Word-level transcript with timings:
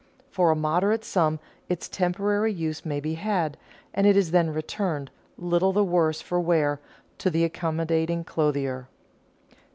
For 0.31 0.49
a 0.49 0.55
moderate 0.55 1.03
sum 1.05 1.39
its 1.69 1.87
temporary 1.87 2.51
use 2.51 2.83
may 2.83 2.99
be 2.99 3.13
had, 3.13 3.55
and 3.93 4.07
it 4.07 4.17
is 4.17 4.31
then 4.31 4.49
returned, 4.49 5.11
little 5.37 5.73
the 5.73 5.83
worse 5.83 6.21
for 6.21 6.39
wear, 6.39 6.79
to 7.19 7.29
the 7.29 7.43
accommodating 7.43 8.23
clothier. 8.23 8.87